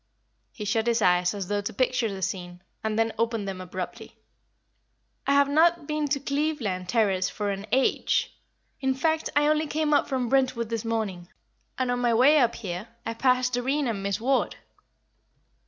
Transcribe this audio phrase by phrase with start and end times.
[0.51, 4.17] He shut his eyes as though to picture the scene, and then opened them abruptly.
[5.27, 8.35] "I have not been to Cleveland Terrace for an age.
[8.79, 11.27] In fact, I only came up from Brentwood this morning,
[11.77, 14.55] and on my way up here I passed Doreen and Miss Ward."